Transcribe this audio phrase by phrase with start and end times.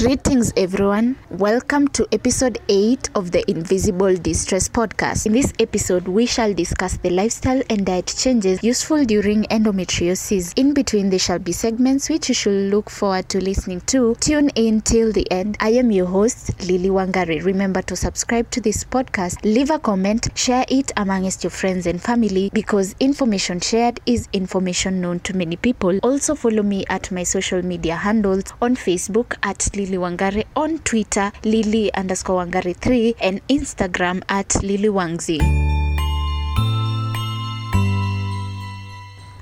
[0.00, 1.16] Greetings, everyone.
[1.28, 5.26] Welcome to episode 8 of the Invisible Distress Podcast.
[5.26, 10.54] In this episode, we shall discuss the lifestyle and diet changes useful during endometriosis.
[10.56, 14.14] In between, there shall be segments which you should look forward to listening to.
[14.20, 15.58] Tune in till the end.
[15.60, 17.44] I am your host, Lily Wangari.
[17.44, 22.00] Remember to subscribe to this podcast, leave a comment, share it amongst your friends and
[22.00, 25.98] family because information shared is information known to many people.
[26.02, 31.32] Also, follow me at my social media handles on Facebook at Lily Wangari, on Twitter,
[31.44, 35.69] Lily underscore Wangari 3, and Instagram at Lily Wangzi.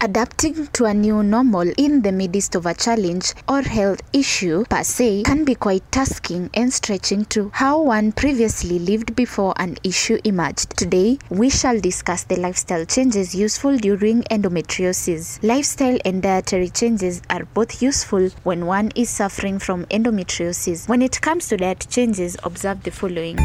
[0.01, 4.85] Adapting to a new normal in the midst of a challenge or health issue per
[4.85, 10.17] se can be quite tasking and stretching to how one previously lived before an issue
[10.23, 10.71] emerged.
[10.77, 15.43] Today, we shall discuss the lifestyle changes useful during endometriosis.
[15.43, 20.89] Lifestyle and dietary changes are both useful when one is suffering from endometriosis.
[20.89, 23.37] When it comes to diet changes, observe the following.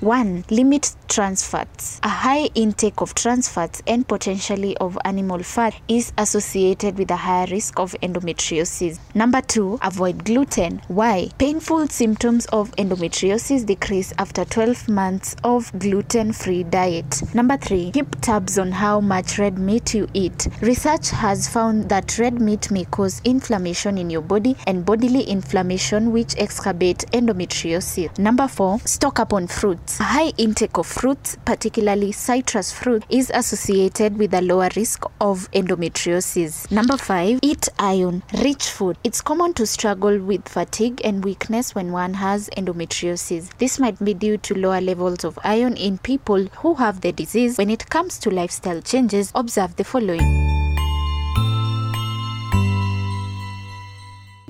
[0.00, 0.44] 1.
[0.50, 2.00] Limit trans fats.
[2.02, 7.16] A high intake of trans fats and potentially of animal fat is associated with a
[7.16, 8.98] higher risk of endometriosis.
[9.14, 9.78] Number 2.
[9.82, 10.82] Avoid gluten.
[10.88, 11.30] Why?
[11.38, 17.22] Painful symptoms of endometriosis decrease after 12 months of gluten free diet.
[17.34, 17.92] Number 3.
[17.92, 20.48] Keep tabs on how much red meat you eat.
[20.60, 26.12] Research has found that red meat may cause inflammation in your body and bodily inflammation
[26.12, 28.18] which exacerbate endometriosis.
[28.18, 28.80] Number 4.
[28.80, 30.00] Stock up on fruits.
[30.00, 35.50] A high intake of fruits, particularly citrus fruit, is associated with a lower risk of
[35.52, 36.70] endometriosis.
[36.70, 37.40] Number 5.
[37.42, 38.96] Eat iron rich food.
[39.04, 43.50] It's common to struggle with fatigue and weakness when one has endometriosis.
[43.58, 47.58] This might be due to lower levels of iron in people who have the disease.
[47.58, 50.45] When it comes to lifestyle changes, observe the following.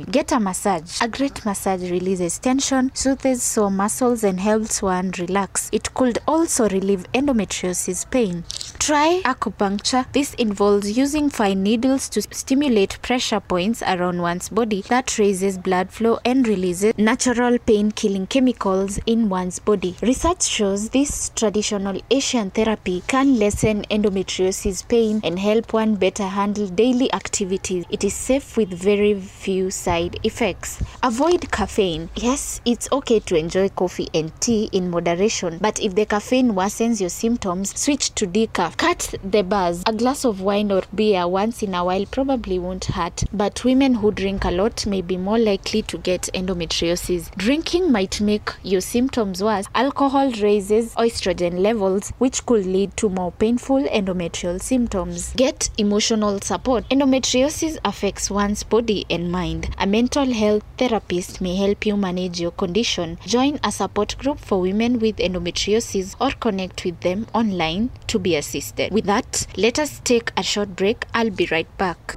[0.08, 1.02] Get a massage.
[1.02, 5.68] A great massage releases tension, soothes sore muscles, and helps one relax.
[5.72, 8.44] It could also relieve endometriosis pain.
[8.78, 10.06] Try acupuncture.
[10.12, 15.90] This involves using fine needles to stimulate pressure points around one's body that raises blood
[15.90, 19.96] flow and releases natural pain killing chemicals in one's body.
[20.02, 26.68] Research shows this traditional Asian therapy can lessen endometriosis pain and help one better handle
[26.68, 27.84] daily activities.
[27.90, 30.80] It is safe with very few side effects.
[31.02, 32.08] Avoid caffeine.
[32.14, 37.00] Yes, it's okay to enjoy coffee and tea in moderation, but if the caffeine worsens
[37.00, 38.65] your symptoms, switch to decaf.
[38.76, 39.82] Cut the buzz.
[39.86, 43.94] A glass of wine or beer once in a while probably won't hurt, but women
[43.94, 47.30] who drink a lot may be more likely to get endometriosis.
[47.36, 49.66] Drinking might make your symptoms worse.
[49.74, 55.32] Alcohol raises estrogen levels, which could lead to more painful endometrial symptoms.
[55.34, 56.88] Get emotional support.
[56.88, 59.74] Endometriosis affects one's body and mind.
[59.78, 63.18] A mental health therapist may help you manage your condition.
[63.26, 68.34] Join a support group for women with endometriosis or connect with them online to be
[68.34, 68.55] assisted.
[68.92, 71.04] With that, let us take a short break.
[71.14, 72.16] I'll be right back.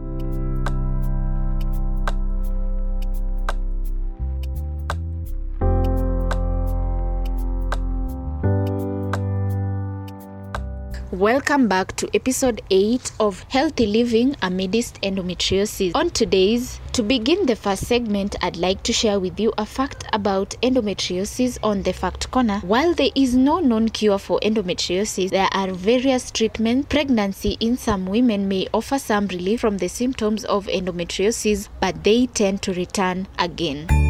[11.20, 15.94] Welcome back to episode 8 of Healthy Living Amidst Endometriosis.
[15.94, 20.06] On today's, to begin the first segment, I'd like to share with you a fact
[20.14, 22.60] about endometriosis on the Fact Corner.
[22.60, 26.88] While there is no known cure for endometriosis, there are various treatments.
[26.88, 32.28] Pregnancy in some women may offer some relief from the symptoms of endometriosis, but they
[32.28, 34.09] tend to return again.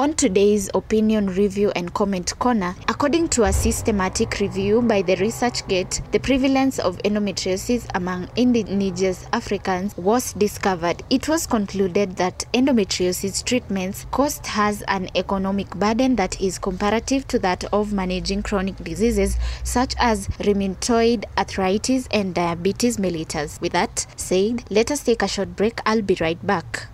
[0.00, 6.12] On today's opinion review and comment corner, according to a systematic review by the ResearchGate,
[6.12, 11.02] the prevalence of endometriosis among indigenous Africans was discovered.
[11.10, 17.40] It was concluded that endometriosis treatments cost has an economic burden that is comparative to
[17.40, 23.60] that of managing chronic diseases such as rheumatoid arthritis and diabetes mellitus.
[23.60, 25.80] With that said, let us take a short break.
[25.84, 26.86] I'll be right back.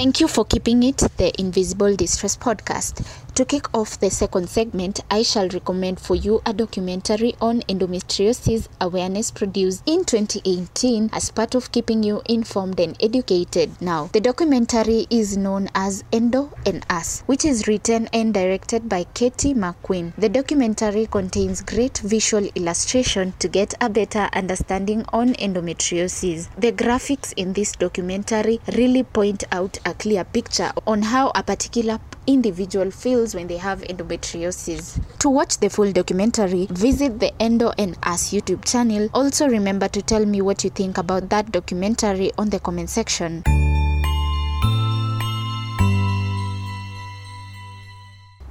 [0.00, 3.04] Thank you for keeping it the Invisible Distress Podcast.
[3.40, 8.68] To kick off the second segment, I shall recommend for you a documentary on endometriosis
[8.82, 13.80] awareness produced in 2018 as part of keeping you informed and educated.
[13.80, 19.04] Now, the documentary is known as Endo and Us, which is written and directed by
[19.14, 20.14] Katie McQueen.
[20.18, 26.50] The documentary contains great visual illustration to get a better understanding on endometriosis.
[26.58, 32.00] The graphics in this documentary really point out a clear picture on how a particular
[32.32, 35.00] individual feels when they have endometriosis.
[35.18, 39.08] To watch the full documentary, visit the Endo and Us YouTube channel.
[39.14, 43.42] Also remember to tell me what you think about that documentary on the comment section.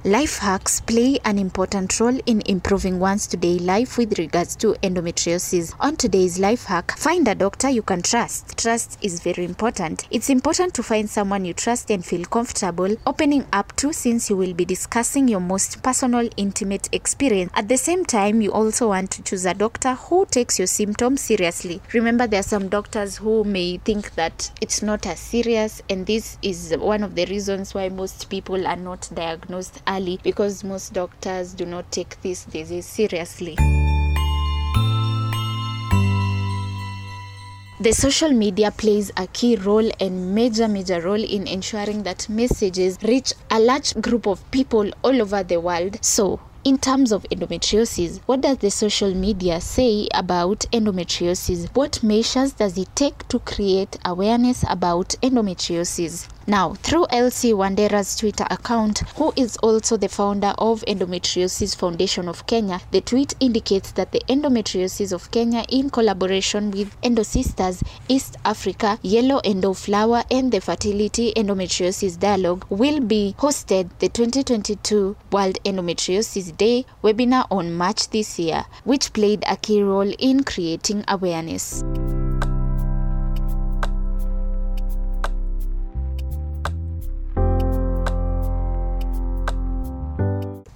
[0.04, 5.74] Life hacks play an important role in improving one's today life with regards to endometriosis.
[5.78, 8.56] On today's life hack, find a doctor you can trust.
[8.56, 10.08] Trust is very important.
[10.10, 14.38] It's important to find someone you trust and feel comfortable opening up to since you
[14.38, 17.52] will be discussing your most personal, intimate experience.
[17.54, 21.20] At the same time, you also want to choose a doctor who takes your symptoms
[21.20, 21.82] seriously.
[21.92, 26.38] Remember, there are some doctors who may think that it's not as serious, and this
[26.40, 31.54] is one of the reasons why most people are not diagnosed early because most doctors
[31.54, 33.56] do not take this disease seriously.
[37.80, 42.98] The social media plays a key role and major major role in ensuring that messages
[43.02, 45.98] reach a large group of people all over the world.
[46.04, 51.74] So, in terms of endometriosis, what does the social media say about endometriosis?
[51.74, 56.28] What measures does it take to create awareness about endometriosis?
[56.50, 62.44] Now, through Elsie Wandera's Twitter account, who is also the founder of Endometriosis Foundation of
[62.48, 68.36] Kenya, the tweet indicates that the Endometriosis of Kenya, in collaboration with Endo Sisters East
[68.44, 75.56] Africa, Yellow Endo Flower, and the Fertility Endometriosis Dialogue, will be hosted the 2022 World
[75.64, 81.84] Endometriosis Day webinar on March this year, which played a key role in creating awareness.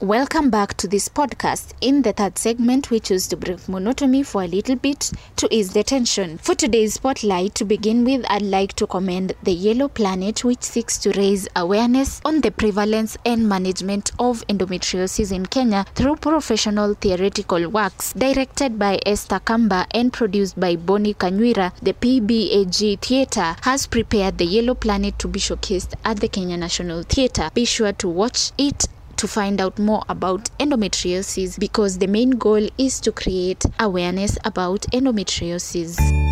[0.04, 1.72] Welcome back to this podcast.
[1.80, 5.72] In the third segment, we choose to break monotony for a little bit to ease
[5.72, 6.36] the tension.
[6.36, 10.98] For today's spotlight, to begin with, I'd like to commend the Yellow Planet, which seeks
[10.98, 17.70] to raise awareness on the prevalence and management of endometriosis in Kenya through professional theoretical
[17.70, 21.72] works directed by Esther Kamba and produced by Bonnie Kanywira.
[21.80, 27.04] The PBAG Theatre has prepared the Yellow Planet to be showcased at the Kenya National
[27.04, 27.48] Theatre.
[27.54, 28.84] Be sure to watch it
[29.24, 34.82] to find out more about endometriosis because the main goal is to create awareness about
[34.92, 36.23] endometriosis.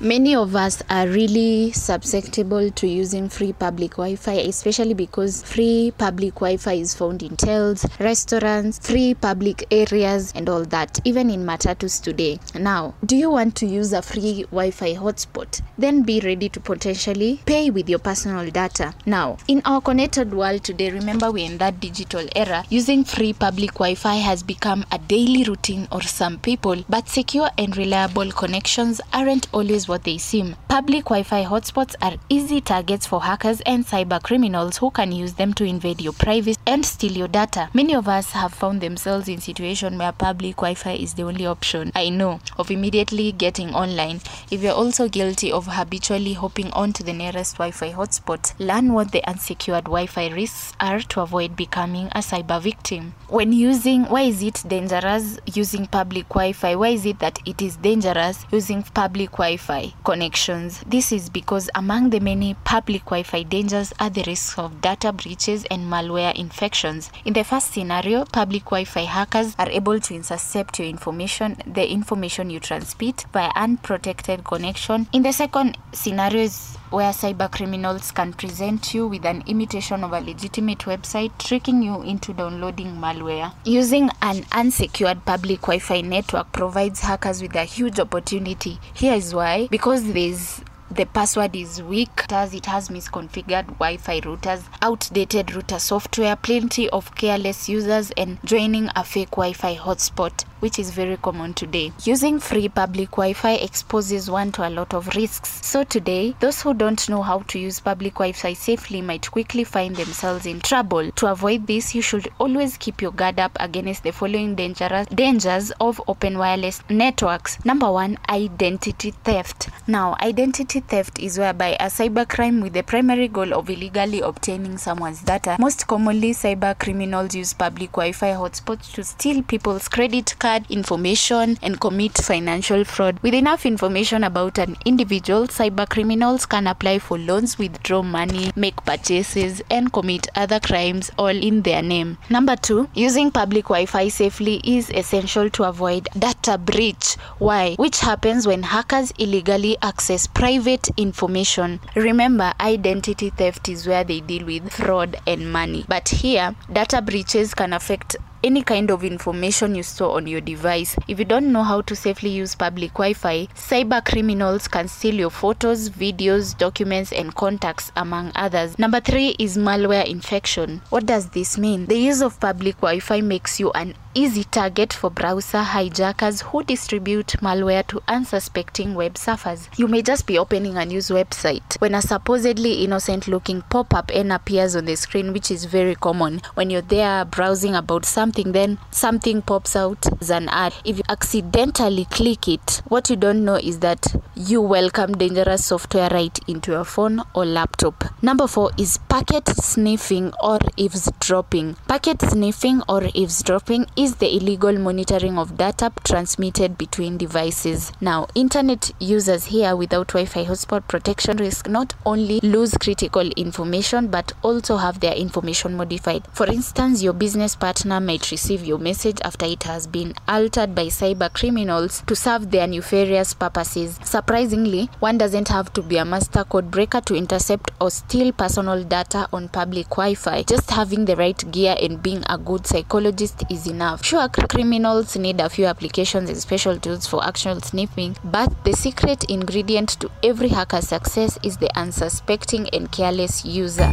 [0.00, 5.92] Many of us are really susceptible to using free public Wi Fi, especially because free
[5.96, 11.30] public Wi Fi is found in hotels, restaurants, free public areas, and all that, even
[11.30, 12.40] in matatus today.
[12.58, 15.62] Now, do you want to use a free Wi Fi hotspot?
[15.78, 18.94] Then be ready to potentially pay with your personal data.
[19.06, 23.74] Now, in our connected world today, remember we're in that digital era, using free public
[23.74, 29.00] Wi Fi has become a daily routine for some people, but secure and reliable connections
[29.12, 30.56] aren't always what they seem.
[30.68, 35.34] Public Wi Fi hotspots are easy targets for hackers and cyber criminals who can use
[35.34, 37.68] them to invade your privacy and steal your data.
[37.72, 41.46] Many of us have found themselves in situations where public Wi Fi is the only
[41.46, 41.92] option.
[41.94, 44.20] I know of immediately getting online.
[44.50, 49.12] If you're also guilty of habitually hopping onto the nearest Wi Fi hotspot, learn what
[49.12, 53.14] the unsecured Wi Fi risks are to avoid becoming a cyber victim.
[53.28, 56.74] When using, why is it dangerous using public Wi Fi?
[56.76, 59.73] Why is it that it is dangerous using public Wi Fi?
[60.04, 60.82] Connections.
[60.86, 65.12] This is because among the many public Wi Fi dangers are the risks of data
[65.12, 67.10] breaches and malware infections.
[67.24, 71.90] In the first scenario, public Wi Fi hackers are able to intercept your information, the
[71.90, 75.06] information you transmit, via unprotected connection.
[75.12, 76.48] In the second scenario,
[76.90, 82.02] where cyber criminals can present you with an imitation of a legitimate website, tricking you
[82.02, 83.52] into downloading malware.
[83.64, 88.78] Using an unsecured public Wi Fi network provides hackers with a huge opportunity.
[88.94, 90.60] Here is why because there's
[90.94, 92.10] the password is weak.
[92.30, 98.88] As it has misconfigured wi-fi routers outdated router software plenty of careless users and joining
[98.96, 101.92] a fake wi-fi hotspot which is very common today.
[102.04, 105.60] Using free public wi-fi exposes one to a lot of risks.
[105.64, 109.94] So today those who don't know how to use public wi-fi safely might quickly find
[109.94, 111.10] themselves in trouble.
[111.10, 115.70] To avoid this you should always keep your guard up against the following dangerous dangers
[115.80, 117.62] of open wireless networks.
[117.64, 119.68] Number one identity theft.
[119.86, 125.22] Now identity theft is whereby a cybercrime with the primary goal of illegally obtaining someone's
[125.22, 125.56] data.
[125.58, 131.80] Most commonly, cyber criminals use public Wi-Fi hotspots to steal people's credit card information and
[131.80, 133.18] commit financial fraud.
[133.22, 138.76] With enough information about an individual, cyber criminals can apply for loans, withdraw money, make
[138.84, 142.18] purchases, and commit other crimes all in their name.
[142.30, 147.14] Number two, using public Wi-Fi safely is essential to avoid data breach.
[147.38, 147.74] Why?
[147.76, 151.80] Which happens when hackers illegally access private information.
[151.94, 155.84] Remember, identity theft is where they deal with fraud and money.
[155.88, 160.96] But here, data breaches can affect any kind of information you store on your device.
[161.08, 165.14] If you don't know how to safely use public Wi Fi, cyber criminals can steal
[165.14, 168.78] your photos, videos, documents, and contacts, among others.
[168.78, 170.82] Number three is malware infection.
[170.90, 171.86] What does this mean?
[171.86, 176.62] The use of public Wi Fi makes you an easy target for browser hijackers who
[176.62, 179.68] distribute malware to unsuspecting web surfers.
[179.76, 184.10] You may just be opening a news website when a supposedly innocent looking pop up
[184.14, 186.40] N appears on the screen, which is very common.
[186.54, 190.74] When you're there browsing about something, then something pops out as an ad.
[190.84, 196.08] If you accidentally click it, what you don't know is that you welcome dangerous software
[196.10, 198.04] right into your phone or laptop.
[198.22, 201.76] Number four is packet sniffing or eavesdropping.
[201.88, 207.90] Packet sniffing or eavesdropping is the illegal monitoring of data transmitted between devices.
[208.00, 214.08] Now, internet users here without Wi Fi hotspot protection risk not only lose critical information
[214.08, 216.26] but also have their information modified.
[216.32, 220.86] For instance, your business partner might receive your message after it has been altered by
[220.86, 223.98] cyber criminals to serve their nefarious purposes.
[224.04, 228.84] Surprisingly, one doesn't have to be a master code breaker to intercept or steal personal
[228.84, 230.42] data on public Wi Fi.
[230.42, 233.93] Just having the right gear and being a good psychologist is enough.
[234.02, 239.24] Sure, criminals need a few applications and special tools for actual sniffing, but the secret
[239.24, 243.90] ingredient to every hacker's success is the unsuspecting and careless user.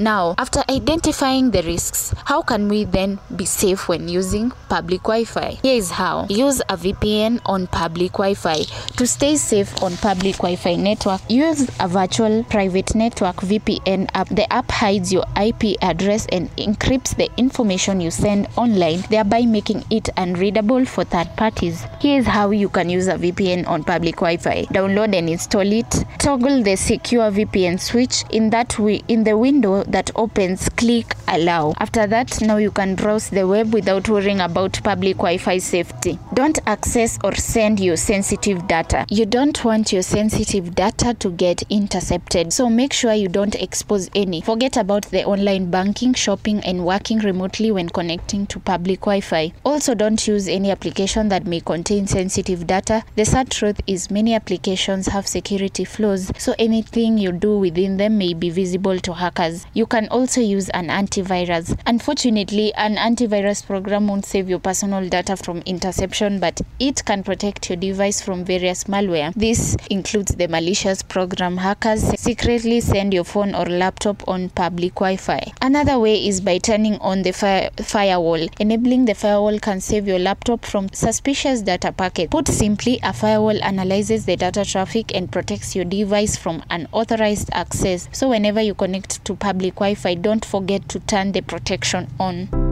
[0.00, 5.24] Now, after identifying the risks, how can we then be safe when using public Wi
[5.24, 5.58] Fi?
[5.62, 8.62] Here is how use a VPN on public Wi Fi.
[8.96, 14.30] To stay safe on public Wi Fi network, use a virtual private network VPN app.
[14.30, 19.84] The app hides your IP address and encrypts the information you send online, thereby making
[19.90, 21.84] it unreadable for third parties.
[22.00, 24.64] Here is how you can use a VPN on public Wi Fi.
[24.72, 26.06] Download and install it.
[26.18, 28.24] Toggle the secure VPN switch.
[28.30, 31.74] In that way, in the window that opens, click allow.
[31.78, 36.18] After that, now you can browse the web without worrying about public Wi Fi safety.
[36.34, 39.06] Don't access or send your sensitive data.
[39.08, 44.10] You don't want your sensitive data to get intercepted, so make sure you don't expose
[44.14, 44.40] any.
[44.40, 49.52] Forget about the online banking, shopping, and working remotely when connecting to public Wi Fi.
[49.64, 53.02] Also, don't use any application that may contain sensitive data.
[53.16, 58.18] The sad truth is, many applications have security flaws, so anything you do within them
[58.18, 59.66] may be visible to hackers.
[59.74, 61.78] You can also use an antivirus.
[61.86, 67.68] Unfortunately, an antivirus program won't save your personal data from interception, but it can protect
[67.70, 69.32] your device from various malware.
[69.34, 75.52] This includes the malicious program hackers secretly send your phone or laptop on public Wi-Fi.
[75.62, 78.48] Another way is by turning on the fire- firewall.
[78.58, 82.30] Enabling the firewall can save your laptop from suspicious data packets.
[82.30, 88.08] Put simply, a firewall analyzes the data traffic and protects your device from unauthorized access.
[88.12, 92.69] So whenever you connect to public Wi-Fi, don't forget to turn the protection on.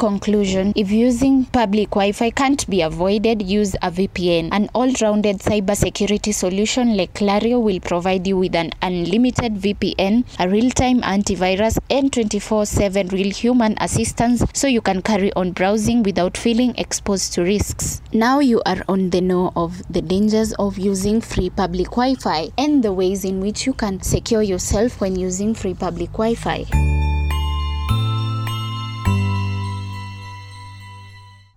[0.00, 4.48] Conclusion, if using public Wi Fi can't be avoided, use a VPN.
[4.50, 10.48] An all rounded cybersecurity solution like Clario will provide you with an unlimited VPN, a
[10.48, 16.02] real time antivirus, and 24 7 real human assistance so you can carry on browsing
[16.02, 18.00] without feeling exposed to risks.
[18.14, 22.48] Now you are on the know of the dangers of using free public Wi Fi
[22.56, 26.34] and the ways in which you can secure yourself when using free public Wi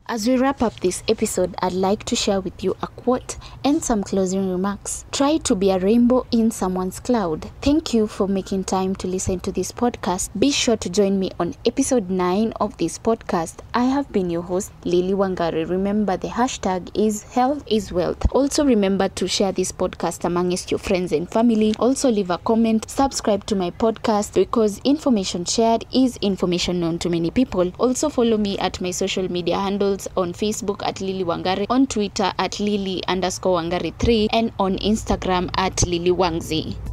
[0.05, 3.81] As we wrap up this episode, I'd like to share with you a quote and
[3.81, 5.05] some closing remarks.
[5.13, 7.49] Try to be a rainbow in someone's cloud.
[7.61, 10.29] Thank you for making time to listen to this podcast.
[10.37, 13.59] Be sure to join me on episode 9 of this podcast.
[13.73, 15.69] I have been your host, Lily Wangari.
[15.69, 18.29] Remember, the hashtag is health is wealth.
[18.33, 21.73] Also, remember to share this podcast amongst your friends and family.
[21.79, 27.09] Also, leave a comment, subscribe to my podcast because information shared is information known to
[27.09, 27.71] many people.
[27.79, 31.87] Also, follow me at my social media handles details on Facebook at Lily Wangari, on
[31.87, 36.92] Twitter at Lily underscore Wangari 3, and on Instagram at Lily Wangzi.